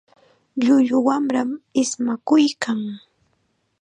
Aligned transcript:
Llullu 0.61 0.97
wamram 1.05 1.49
ismakuykan. 1.81 2.79